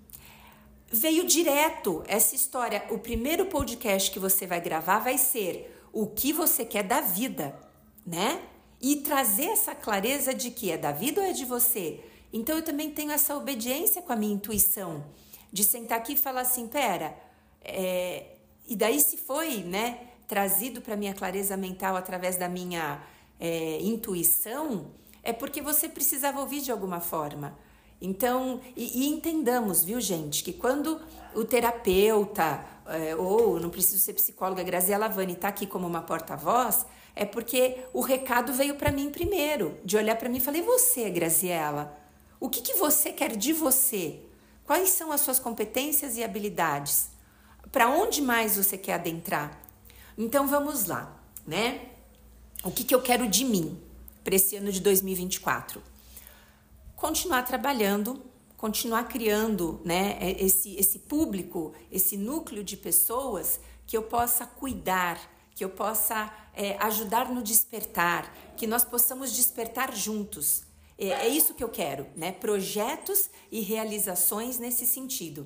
veio 0.91 1.27
direto 1.27 2.03
essa 2.07 2.33
história. 2.33 2.83
O 2.89 2.97
primeiro 2.97 3.45
podcast 3.45 4.09
que 4.09 4.17
você 4.17 4.47
vai 4.47 4.59
gravar 4.59 4.97
vai 4.97 5.19
ser 5.19 5.72
o 5.93 6.07
que 6.07 6.33
você 6.33 6.65
quer 6.65 6.83
da 6.83 6.99
vida, 6.99 7.55
né? 8.05 8.41
E 8.81 8.97
trazer 8.97 9.45
essa 9.45 9.73
clareza 9.75 10.33
de 10.33 10.51
que 10.51 10.71
é 10.71 10.77
da 10.77 10.91
vida 10.91 11.21
ou 11.21 11.27
é 11.27 11.31
de 11.31 11.45
você. 11.45 12.03
Então 12.33 12.57
eu 12.57 12.63
também 12.63 12.89
tenho 12.89 13.11
essa 13.11 13.37
obediência 13.37 14.01
com 14.01 14.11
a 14.11 14.15
minha 14.15 14.33
intuição, 14.33 15.05
de 15.51 15.63
sentar 15.63 15.99
aqui 15.99 16.13
e 16.13 16.17
falar 16.17 16.41
assim, 16.41 16.67
pera, 16.67 17.15
é... 17.61 18.35
e 18.67 18.75
daí 18.75 18.99
se 18.99 19.15
foi, 19.15 19.57
né, 19.63 20.09
trazido 20.27 20.81
para 20.81 20.95
minha 20.95 21.13
clareza 21.13 21.55
mental 21.55 21.95
através 21.95 22.35
da 22.35 22.49
minha 22.49 23.05
é, 23.39 23.79
intuição, 23.81 24.87
é 25.21 25.31
porque 25.31 25.61
você 25.61 25.87
precisava 25.87 26.39
ouvir 26.39 26.61
de 26.61 26.71
alguma 26.71 26.99
forma. 26.99 27.57
Então, 28.05 28.59
e, 28.75 29.05
e 29.05 29.07
entendamos, 29.07 29.85
viu, 29.85 30.01
gente, 30.01 30.43
que 30.43 30.51
quando 30.51 30.99
o 31.33 31.45
terapeuta, 31.45 32.65
é, 32.85 33.15
ou 33.15 33.61
não 33.61 33.69
preciso 33.69 33.97
ser 33.97 34.11
psicóloga, 34.11 34.61
Graziela 34.61 35.07
Lavani 35.07 35.31
está 35.31 35.47
aqui 35.47 35.65
como 35.65 35.87
uma 35.87 36.01
porta-voz, 36.01 36.85
é 37.15 37.23
porque 37.23 37.77
o 37.93 38.01
recado 38.01 38.51
veio 38.51 38.75
para 38.75 38.91
mim 38.91 39.09
primeiro, 39.09 39.77
de 39.85 39.95
olhar 39.95 40.17
para 40.17 40.27
mim 40.27 40.39
e 40.39 40.41
falei: 40.41 40.61
você, 40.61 41.09
Graziela, 41.09 41.97
o 42.41 42.49
que, 42.49 42.61
que 42.61 42.73
você 42.73 43.13
quer 43.13 43.37
de 43.37 43.53
você? 43.53 44.19
Quais 44.65 44.89
são 44.89 45.09
as 45.09 45.21
suas 45.21 45.39
competências 45.39 46.17
e 46.17 46.23
habilidades? 46.25 47.07
Para 47.71 47.87
onde 47.87 48.21
mais 48.21 48.57
você 48.57 48.77
quer 48.77 48.95
adentrar? 48.95 49.61
Então 50.17 50.45
vamos 50.45 50.87
lá, 50.87 51.17
né? 51.47 51.87
O 52.65 52.69
que, 52.71 52.83
que 52.83 52.93
eu 52.93 53.01
quero 53.01 53.29
de 53.29 53.45
mim 53.45 53.81
para 54.25 54.35
esse 54.35 54.57
ano 54.57 54.73
de 54.73 54.81
2024? 54.81 55.92
Continuar 57.03 57.43
trabalhando 57.43 58.23
continuar 58.55 59.09
criando 59.09 59.81
né, 59.83 60.17
é, 60.21 60.41
esse, 60.41 60.73
esse 60.77 60.99
público, 60.99 61.73
esse 61.91 62.15
núcleo 62.15 62.63
de 62.63 62.77
pessoas 62.77 63.59
que 63.85 63.97
eu 63.97 64.03
possa 64.03 64.45
cuidar, 64.45 65.19
que 65.53 65.65
eu 65.65 65.69
possa 65.69 66.33
é, 66.53 66.77
ajudar 66.77 67.29
no 67.29 67.43
despertar, 67.43 68.33
que 68.55 68.65
nós 68.65 68.85
possamos 68.85 69.35
despertar 69.35 69.93
juntos. 69.93 70.63
É, 70.97 71.09
é 71.09 71.27
isso 71.27 71.53
que 71.53 71.61
eu 71.61 71.67
quero, 71.67 72.07
né? 72.15 72.31
Projetos 72.31 73.29
e 73.51 73.59
realizações 73.59 74.57
nesse 74.57 74.85
sentido 74.85 75.45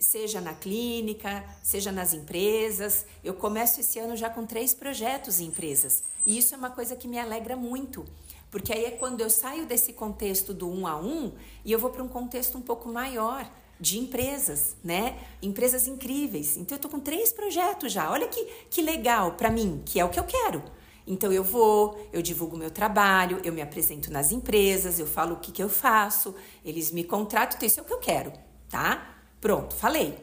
seja 0.00 0.40
na 0.40 0.54
clínica, 0.54 1.44
seja 1.62 1.90
nas 1.92 2.12
empresas. 2.12 3.04
Eu 3.22 3.34
começo 3.34 3.80
esse 3.80 3.98
ano 3.98 4.16
já 4.16 4.30
com 4.30 4.46
três 4.46 4.74
projetos 4.74 5.40
em 5.40 5.46
empresas. 5.46 6.02
E 6.24 6.38
isso 6.38 6.54
é 6.54 6.58
uma 6.58 6.70
coisa 6.70 6.96
que 6.96 7.08
me 7.08 7.18
alegra 7.18 7.56
muito, 7.56 8.04
porque 8.50 8.72
aí 8.72 8.86
é 8.86 8.90
quando 8.90 9.20
eu 9.20 9.28
saio 9.28 9.66
desse 9.66 9.92
contexto 9.92 10.54
do 10.54 10.70
um 10.70 10.86
a 10.86 10.96
um 10.96 11.32
e 11.64 11.72
eu 11.72 11.78
vou 11.78 11.90
para 11.90 12.02
um 12.02 12.08
contexto 12.08 12.56
um 12.56 12.62
pouco 12.62 12.88
maior 12.88 13.50
de 13.80 13.98
empresas, 13.98 14.76
né? 14.82 15.18
Empresas 15.40 15.86
incríveis. 15.86 16.56
Então 16.56 16.76
eu 16.76 16.80
tô 16.80 16.88
com 16.88 16.98
três 16.98 17.32
projetos 17.32 17.92
já. 17.92 18.10
Olha 18.10 18.26
que, 18.26 18.44
que 18.70 18.82
legal 18.82 19.32
para 19.32 19.50
mim, 19.50 19.82
que 19.84 20.00
é 20.00 20.04
o 20.04 20.08
que 20.08 20.18
eu 20.18 20.24
quero. 20.24 20.62
Então 21.06 21.32
eu 21.32 21.42
vou, 21.42 22.08
eu 22.12 22.20
divulgo 22.20 22.56
meu 22.56 22.70
trabalho, 22.70 23.40
eu 23.42 23.52
me 23.52 23.62
apresento 23.62 24.12
nas 24.12 24.30
empresas, 24.30 24.98
eu 24.98 25.06
falo 25.06 25.36
o 25.36 25.38
que, 25.38 25.50
que 25.50 25.62
eu 25.62 25.68
faço, 25.68 26.34
eles 26.62 26.90
me 26.90 27.02
contratam, 27.02 27.56
então 27.56 27.66
isso 27.66 27.80
é 27.80 27.82
o 27.82 27.86
que 27.86 27.94
eu 27.94 27.98
quero, 27.98 28.30
tá? 28.68 29.16
Pronto, 29.40 29.74
falei. 29.74 30.18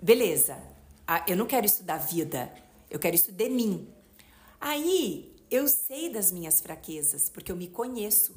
Beleza. 0.00 0.56
Ah, 1.06 1.22
eu 1.28 1.36
não 1.36 1.44
quero 1.44 1.66
isso 1.66 1.82
da 1.82 1.98
vida, 1.98 2.50
eu 2.90 2.98
quero 2.98 3.14
isso 3.14 3.32
de 3.32 3.50
mim. 3.50 3.86
Aí 4.58 5.33
eu 5.50 5.68
sei 5.68 6.10
das 6.10 6.32
minhas 6.32 6.60
fraquezas, 6.60 7.28
porque 7.28 7.50
eu 7.50 7.56
me 7.56 7.68
conheço. 7.68 8.34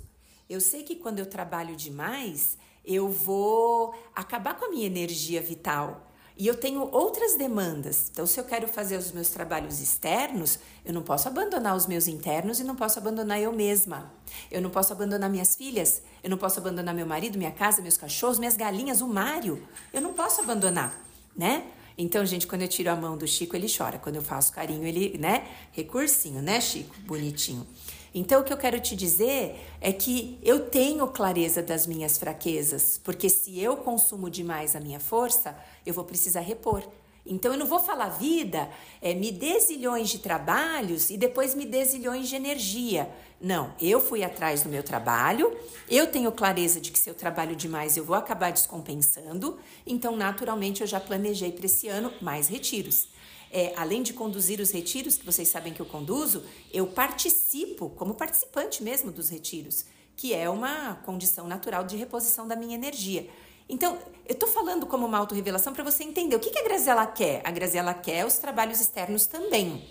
Eu 0.49 0.61
sei 0.61 0.83
que 0.83 0.95
quando 0.95 1.19
eu 1.19 1.25
trabalho 1.25 1.75
demais, 1.75 2.57
eu 2.85 3.09
vou 3.09 3.93
acabar 4.15 4.57
com 4.57 4.65
a 4.65 4.69
minha 4.69 4.85
energia 4.85 5.41
vital. 5.41 6.07
E 6.39 6.45
eu 6.45 6.55
tenho 6.55 6.87
outras 6.91 7.35
demandas. 7.35 8.09
Então, 8.11 8.27
se 8.27 8.39
eu 8.39 8.43
quero 8.43 8.67
fazer 8.67 8.95
os 8.95 9.11
meus 9.11 9.29
trabalhos 9.29 9.81
externos, 9.81 10.59
eu 10.85 10.93
não 10.93 11.01
posso 11.01 11.27
abandonar 11.27 11.75
os 11.75 11.87
meus 11.87 12.07
internos 12.07 12.59
e 12.59 12.63
não 12.63 12.75
posso 12.75 12.99
abandonar 12.99 13.41
eu 13.41 13.51
mesma. 13.51 14.13
Eu 14.51 14.61
não 14.61 14.69
posso 14.69 14.93
abandonar 14.93 15.31
minhas 15.31 15.55
filhas, 15.55 16.03
eu 16.23 16.29
não 16.29 16.37
posso 16.37 16.59
abandonar 16.59 16.93
meu 16.93 17.07
marido, 17.07 17.39
minha 17.39 17.51
casa, 17.51 17.81
meus 17.81 17.97
cachorros, 17.97 18.37
minhas 18.37 18.55
galinhas, 18.55 19.01
o 19.01 19.07
Mário. 19.07 19.67
Eu 19.91 19.99
não 19.99 20.13
posso 20.13 20.41
abandonar, 20.41 20.95
né? 21.35 21.65
Então, 21.97 22.23
gente, 22.25 22.45
quando 22.45 22.61
eu 22.61 22.67
tiro 22.67 22.91
a 22.91 22.95
mão 22.95 23.17
do 23.17 23.27
Chico, 23.27 23.55
ele 23.55 23.67
chora. 23.67 23.97
Quando 23.97 24.17
eu 24.17 24.21
faço 24.21 24.53
carinho, 24.53 24.85
ele, 24.85 25.17
né? 25.17 25.47
Recursinho, 25.71 26.41
né, 26.41 26.61
Chico? 26.61 26.95
Bonitinho. 27.01 27.65
Então, 28.13 28.41
o 28.41 28.43
que 28.43 28.53
eu 28.53 28.57
quero 28.57 28.79
te 28.79 28.95
dizer 28.95 29.55
é 29.81 29.91
que 29.91 30.39
eu 30.43 30.69
tenho 30.69 31.07
clareza 31.07 31.61
das 31.61 31.85
minhas 31.85 32.17
fraquezas, 32.17 32.99
porque 33.03 33.29
se 33.29 33.59
eu 33.59 33.77
consumo 33.77 34.29
demais 34.29 34.75
a 34.75 34.79
minha 34.79 34.99
força, 34.99 35.57
eu 35.85 35.93
vou 35.93 36.03
precisar 36.03 36.41
repor. 36.41 36.83
Então 37.29 37.51
eu 37.51 37.57
não 37.57 37.65
vou 37.65 37.79
falar 37.79 38.09
vida, 38.09 38.69
é, 39.01 39.13
me 39.13 39.31
dê 39.31 39.59
zilhões 39.59 40.09
de 40.09 40.19
trabalhos 40.19 41.09
e 41.09 41.17
depois 41.17 41.53
me 41.53 41.65
dê 41.65 41.83
zilhões 41.85 42.27
de 42.29 42.35
energia. 42.35 43.09
Não, 43.39 43.73
eu 43.79 43.99
fui 43.99 44.23
atrás 44.23 44.63
do 44.63 44.69
meu 44.69 44.81
trabalho, 44.81 45.55
eu 45.89 46.07
tenho 46.07 46.31
clareza 46.31 46.81
de 46.81 46.91
que 46.91 46.97
se 46.97 47.09
eu 47.09 47.13
trabalho 47.13 47.55
demais 47.55 47.95
eu 47.95 48.03
vou 48.03 48.15
acabar 48.15 48.51
descompensando, 48.51 49.59
então 49.85 50.15
naturalmente 50.15 50.81
eu 50.81 50.87
já 50.87 50.99
planejei 50.99 51.51
para 51.51 51.65
esse 51.65 51.87
ano 51.87 52.11
mais 52.21 52.47
retiros. 52.47 53.09
É, 53.51 53.73
além 53.77 54.03
de 54.03 54.11
conduzir 54.13 54.59
os 54.59 54.71
retiros, 54.71 55.17
que 55.17 55.25
vocês 55.25 55.47
sabem 55.47 55.73
que 55.73 55.79
eu 55.79 55.85
conduzo, 55.85 56.43
eu 56.73 56.87
participo 56.87 57.89
como 57.91 58.15
participante 58.15 58.83
mesmo 58.83 59.11
dos 59.11 59.29
retiros, 59.29 59.85
que 60.15 60.33
é 60.33 60.49
uma 60.49 60.95
condição 61.05 61.47
natural 61.47 61.83
de 61.85 61.95
reposição 61.95 62.47
da 62.47 62.55
minha 62.55 62.75
energia. 62.75 63.29
Então, 63.69 63.97
eu 64.25 64.33
estou 64.33 64.47
falando 64.47 64.85
como 64.85 65.05
uma 65.05 65.17
autorrevelação 65.17 65.73
para 65.73 65.83
você 65.83 66.03
entender 66.03 66.35
o 66.35 66.39
que, 66.39 66.49
que 66.49 66.59
a 66.59 66.63
Graziela 66.63 67.05
quer. 67.05 67.41
A 67.43 67.51
Graziela 67.51 67.93
quer 67.93 68.25
os 68.25 68.37
trabalhos 68.37 68.79
externos 68.79 69.25
também. 69.25 69.87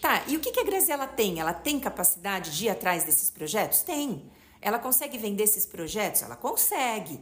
Tá, 0.00 0.22
e 0.28 0.36
o 0.36 0.40
que, 0.40 0.52
que 0.52 0.60
a 0.60 0.64
Graziela 0.64 1.06
tem? 1.06 1.40
Ela 1.40 1.54
tem 1.54 1.80
capacidade 1.80 2.56
de 2.56 2.66
ir 2.66 2.68
atrás 2.68 3.04
desses 3.04 3.30
projetos? 3.30 3.80
Tem. 3.82 4.30
Ela 4.60 4.78
consegue 4.78 5.16
vender 5.16 5.44
esses 5.44 5.64
projetos? 5.64 6.22
Ela 6.22 6.36
consegue. 6.36 7.20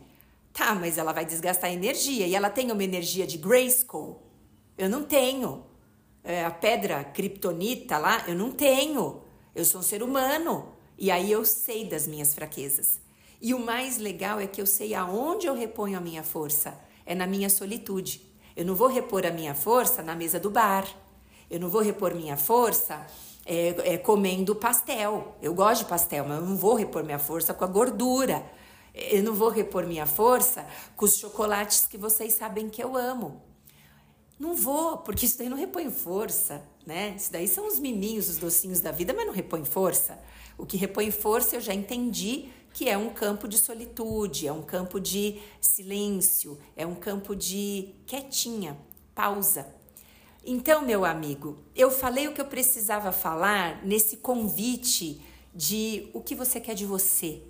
Tá, 0.52 0.74
mas 0.74 0.98
ela 0.98 1.12
vai 1.12 1.24
desgastar 1.24 1.72
energia. 1.72 2.26
E 2.26 2.34
ela 2.34 2.50
tem 2.50 2.70
uma 2.70 2.82
energia 2.82 3.26
de 3.26 3.38
Grayskull? 3.38 4.22
Eu 4.76 4.88
não 4.88 5.04
tenho. 5.04 5.64
É, 6.22 6.44
a 6.44 6.50
pedra 6.50 7.04
kryptonita 7.04 7.98
lá, 7.98 8.24
eu 8.26 8.34
não 8.34 8.50
tenho. 8.50 9.22
Eu 9.54 9.64
sou 9.64 9.80
um 9.80 9.84
ser 9.84 10.02
humano. 10.02 10.72
E 10.98 11.10
aí 11.10 11.30
eu 11.30 11.44
sei 11.44 11.84
das 11.84 12.06
minhas 12.06 12.34
fraquezas. 12.34 13.03
E 13.44 13.52
o 13.52 13.58
mais 13.58 13.98
legal 13.98 14.40
é 14.40 14.46
que 14.46 14.58
eu 14.58 14.64
sei 14.64 14.94
aonde 14.94 15.46
eu 15.46 15.54
reponho 15.54 15.98
a 15.98 16.00
minha 16.00 16.22
força. 16.22 16.80
É 17.04 17.14
na 17.14 17.26
minha 17.26 17.50
solitude. 17.50 18.22
Eu 18.56 18.64
não 18.64 18.74
vou 18.74 18.88
repor 18.88 19.26
a 19.26 19.30
minha 19.30 19.54
força 19.54 20.02
na 20.02 20.14
mesa 20.14 20.40
do 20.40 20.48
bar. 20.48 20.88
Eu 21.50 21.60
não 21.60 21.68
vou 21.68 21.82
repor 21.82 22.14
minha 22.14 22.38
força 22.38 23.06
é, 23.44 23.92
é, 23.92 23.98
comendo 23.98 24.56
pastel. 24.56 25.36
Eu 25.42 25.52
gosto 25.52 25.82
de 25.82 25.90
pastel, 25.90 26.24
mas 26.26 26.38
eu 26.38 26.46
não 26.46 26.56
vou 26.56 26.74
repor 26.74 27.04
minha 27.04 27.18
força 27.18 27.52
com 27.52 27.62
a 27.62 27.66
gordura. 27.66 28.50
Eu 28.94 29.22
não 29.22 29.34
vou 29.34 29.50
repor 29.50 29.86
minha 29.86 30.06
força 30.06 30.66
com 30.96 31.04
os 31.04 31.18
chocolates 31.18 31.86
que 31.86 31.98
vocês 31.98 32.32
sabem 32.32 32.70
que 32.70 32.82
eu 32.82 32.96
amo. 32.96 33.42
Não 34.38 34.54
vou, 34.56 34.96
porque 34.96 35.26
isso 35.26 35.36
daí 35.36 35.50
não 35.50 35.58
repõe 35.58 35.90
força, 35.90 36.66
né? 36.86 37.14
Isso 37.14 37.30
daí 37.30 37.46
são 37.46 37.68
os 37.68 37.78
miminhos, 37.78 38.30
os 38.30 38.38
docinhos 38.38 38.80
da 38.80 38.90
vida, 38.90 39.12
mas 39.12 39.26
não 39.26 39.34
repõe 39.34 39.66
força. 39.66 40.18
O 40.56 40.64
que 40.64 40.78
repõe 40.78 41.10
força 41.10 41.56
eu 41.56 41.60
já 41.60 41.74
entendi 41.74 42.48
que 42.74 42.88
é 42.88 42.98
um 42.98 43.10
campo 43.10 43.46
de 43.46 43.56
solitude, 43.56 44.48
é 44.48 44.52
um 44.52 44.60
campo 44.60 44.98
de 44.98 45.40
silêncio, 45.60 46.58
é 46.76 46.84
um 46.84 46.96
campo 46.96 47.36
de 47.36 47.94
quietinha, 48.04 48.76
pausa. 49.14 49.72
Então, 50.44 50.82
meu 50.82 51.04
amigo, 51.04 51.56
eu 51.76 51.88
falei 51.88 52.26
o 52.26 52.34
que 52.34 52.40
eu 52.40 52.46
precisava 52.46 53.12
falar 53.12 53.86
nesse 53.86 54.16
convite 54.16 55.22
de 55.54 56.10
o 56.12 56.20
que 56.20 56.34
você 56.34 56.60
quer 56.60 56.74
de 56.74 56.84
você. 56.84 57.42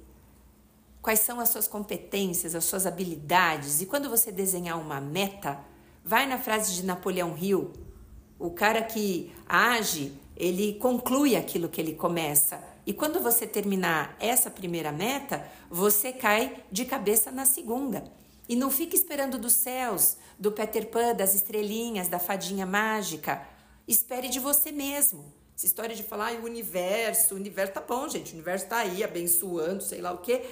Quais 1.01 1.21
são 1.21 1.41
as 1.41 1.49
suas 1.49 1.67
competências, 1.67 2.55
as 2.55 2.67
suas 2.67 2.87
habilidades? 2.87 3.81
E 3.81 3.87
quando 3.87 4.11
você 4.11 4.31
desenhar 4.31 4.79
uma 4.79 5.01
meta, 5.01 5.59
vai 6.05 6.27
na 6.27 6.39
frase 6.39 6.75
de 6.75 6.85
Napoleão 6.85 7.35
Hill. 7.35 7.73
O 8.39 8.51
cara 8.51 8.83
que 8.83 9.33
age, 9.49 10.13
ele 10.37 10.75
conclui 10.75 11.35
aquilo 11.35 11.71
que 11.71 11.81
ele 11.81 11.95
começa. 11.95 12.74
E 12.87 12.93
quando 12.93 13.21
você 13.21 13.47
terminar 13.47 14.15
essa 14.21 14.51
primeira 14.51 14.93
meta, 14.93 15.51
você 15.71 16.13
cai 16.13 16.65
de 16.71 16.85
cabeça 16.85 17.31
na 17.31 17.47
segunda. 17.47 18.05
E 18.49 18.55
não 18.55 18.71
fique 18.71 18.95
esperando 18.95 19.39
dos 19.39 19.55
céus, 19.55 20.19
do 20.39 20.53
Peter 20.53 20.87
Pan, 20.89 21.15
das 21.15 21.35
estrelinhas, 21.35 22.09
da 22.09 22.19
fadinha 22.19 22.67
mágica. 22.67 23.47
Espere 23.89 24.29
de 24.29 24.39
você 24.39 24.71
mesmo. 24.71 25.33
Essa 25.57 25.67
história 25.67 25.95
de 25.95 26.03
falar, 26.03 26.33
ah, 26.33 26.41
o 26.41 26.45
universo, 26.45 27.35
o 27.35 27.37
universo 27.39 27.73
tá 27.73 27.81
bom, 27.81 28.09
gente, 28.09 28.33
o 28.33 28.35
universo 28.35 28.67
tá 28.67 28.79
aí 28.79 29.03
abençoando, 29.03 29.83
sei 29.83 30.01
lá 30.01 30.13
o 30.13 30.19
quê. 30.19 30.43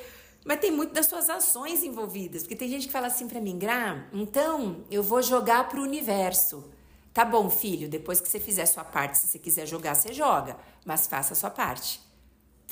Mas 0.45 0.61
tem 0.61 0.71
muito 0.71 0.93
das 0.93 1.07
suas 1.07 1.29
ações 1.29 1.83
envolvidas. 1.83 2.43
Porque 2.43 2.57
tem 2.57 2.69
gente 2.69 2.87
que 2.87 2.93
fala 2.93 3.09
assim 3.09 3.29
para 3.29 3.41
mim, 3.41 3.59
Gra, 3.59 4.09
então 4.13 4.85
eu 4.91 5.03
vou 5.03 5.21
jogar 5.21 5.69
pro 5.69 5.83
universo. 5.83 6.65
Tá 7.13 7.25
bom, 7.27 7.51
filho, 7.51 7.89
depois 7.89 8.21
que 8.21 8.29
você 8.29 8.41
fizer 8.41 8.65
sua 8.65 8.85
parte, 8.85 9.19
se 9.19 9.27
você 9.27 9.39
quiser 9.39 9.67
jogar, 9.67 9.95
você 9.95 10.15
joga, 10.15 10.57
mas 10.85 11.07
faça 11.07 11.35
a 11.35 11.37
sua 11.37 11.51
parte. 11.51 12.01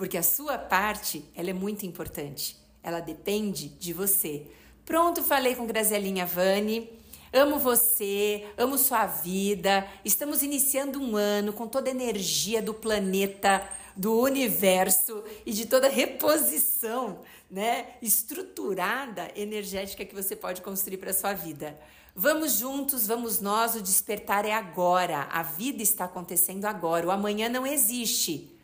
Porque 0.00 0.16
a 0.16 0.22
sua 0.22 0.56
parte, 0.56 1.22
ela 1.36 1.50
é 1.50 1.52
muito 1.52 1.84
importante. 1.84 2.56
Ela 2.82 3.00
depende 3.00 3.68
de 3.68 3.92
você. 3.92 4.46
Pronto, 4.86 5.22
falei 5.22 5.54
com 5.54 5.66
Grazelinha 5.66 6.24
Vani. 6.24 6.88
Amo 7.30 7.58
você, 7.58 8.46
amo 8.56 8.78
sua 8.78 9.04
vida. 9.04 9.86
Estamos 10.02 10.42
iniciando 10.42 10.98
um 10.98 11.16
ano 11.16 11.52
com 11.52 11.68
toda 11.68 11.90
a 11.90 11.92
energia 11.92 12.62
do 12.62 12.72
planeta, 12.72 13.62
do 13.94 14.18
universo 14.18 15.22
e 15.44 15.52
de 15.52 15.66
toda 15.66 15.88
a 15.88 15.90
reposição, 15.90 17.20
né, 17.50 17.88
estruturada 18.00 19.30
energética 19.36 20.06
que 20.06 20.14
você 20.14 20.34
pode 20.34 20.62
construir 20.62 20.96
para 20.96 21.12
sua 21.12 21.34
vida. 21.34 21.78
Vamos 22.16 22.52
juntos, 22.52 23.06
vamos 23.06 23.38
nós, 23.38 23.74
o 23.74 23.82
despertar 23.82 24.46
é 24.46 24.52
agora. 24.54 25.28
A 25.30 25.42
vida 25.42 25.82
está 25.82 26.06
acontecendo 26.06 26.64
agora. 26.64 27.06
O 27.06 27.10
amanhã 27.10 27.50
não 27.50 27.66
existe. 27.66 28.58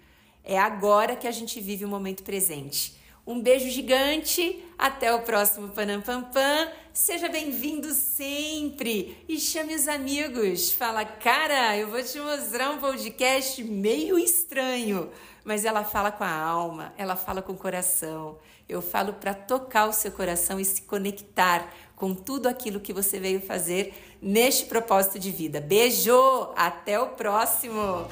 É 0.49 0.57
agora 0.57 1.17
que 1.17 1.27
a 1.27 1.33
gente 1.33 1.61
vive 1.61 1.85
o 1.85 1.89
momento 1.89 2.23
presente. 2.23 2.95
Um 3.27 3.43
beijo 3.43 3.69
gigante, 3.69 4.65
até 4.79 5.13
o 5.13 5.23
próximo 5.23 5.71
Panam 5.71 6.01
Pam 6.01 6.23
Pam. 6.23 6.69
Seja 6.93 7.29
bem-vindo 7.29 7.93
sempre 7.93 9.19
e 9.29 9.41
chame 9.41 9.75
os 9.75 9.89
amigos. 9.89 10.71
Fala, 10.71 11.05
cara, 11.05 11.77
eu 11.77 11.91
vou 11.91 12.01
te 12.01 12.21
mostrar 12.21 12.71
um 12.71 12.79
podcast 12.79 13.65
meio 13.65 14.17
estranho, 14.17 15.11
mas 15.45 15.65
ela 15.65 15.83
fala 15.83 16.13
com 16.13 16.23
a 16.23 16.33
alma, 16.33 16.95
ela 16.97 17.17
fala 17.17 17.43
com 17.43 17.55
o 17.55 17.59
coração. 17.59 18.39
Eu 18.69 18.81
falo 18.81 19.15
para 19.15 19.35
tocar 19.35 19.89
o 19.89 19.93
seu 19.93 20.13
coração 20.13 20.61
e 20.61 20.65
se 20.65 20.83
conectar 20.83 21.75
com 21.97 22.15
tudo 22.15 22.47
aquilo 22.47 22.79
que 22.79 22.93
você 22.93 23.19
veio 23.19 23.41
fazer 23.41 23.93
neste 24.23 24.67
propósito 24.67 25.19
de 25.19 25.33
vida. 25.33 25.61
Beijo, 25.61 26.53
até 26.55 27.01
o 27.01 27.09
próximo. 27.09 28.07